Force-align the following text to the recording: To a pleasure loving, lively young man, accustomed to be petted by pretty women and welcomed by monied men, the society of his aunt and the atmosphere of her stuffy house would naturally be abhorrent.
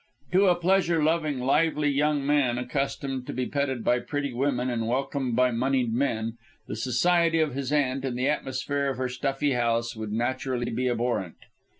To 0.31 0.47
a 0.47 0.55
pleasure 0.55 1.03
loving, 1.03 1.41
lively 1.41 1.89
young 1.91 2.25
man, 2.25 2.57
accustomed 2.57 3.27
to 3.27 3.33
be 3.33 3.45
petted 3.45 3.83
by 3.83 3.99
pretty 3.99 4.33
women 4.33 4.67
and 4.67 4.87
welcomed 4.87 5.35
by 5.35 5.51
monied 5.51 5.93
men, 5.93 6.39
the 6.67 6.75
society 6.75 7.39
of 7.39 7.53
his 7.53 7.71
aunt 7.71 8.03
and 8.03 8.17
the 8.17 8.27
atmosphere 8.27 8.87
of 8.89 8.97
her 8.97 9.07
stuffy 9.09 9.51
house 9.51 9.95
would 9.95 10.11
naturally 10.11 10.71
be 10.71 10.87
abhorrent. 10.89 11.37